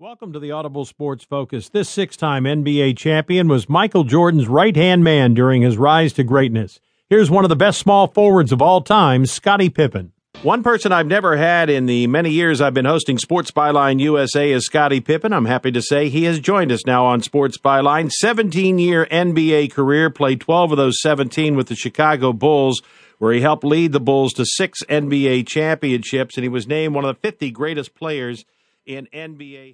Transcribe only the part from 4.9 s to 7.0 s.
man during his rise to greatness.